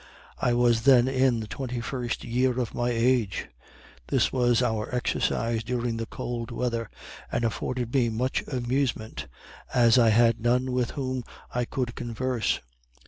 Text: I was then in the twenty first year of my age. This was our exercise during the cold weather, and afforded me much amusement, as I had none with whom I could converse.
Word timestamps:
I 0.39 0.53
was 0.53 0.81
then 0.81 1.07
in 1.07 1.41
the 1.41 1.47
twenty 1.47 1.79
first 1.79 2.23
year 2.23 2.59
of 2.59 2.73
my 2.73 2.89
age. 2.89 3.49
This 4.07 4.33
was 4.33 4.63
our 4.63 4.89
exercise 4.95 5.63
during 5.63 5.97
the 5.97 6.07
cold 6.07 6.49
weather, 6.49 6.89
and 7.31 7.43
afforded 7.43 7.93
me 7.93 8.09
much 8.09 8.43
amusement, 8.47 9.27
as 9.75 9.99
I 9.99 10.09
had 10.09 10.41
none 10.41 10.71
with 10.71 10.89
whom 10.97 11.23
I 11.53 11.65
could 11.65 11.93
converse. 11.93 12.61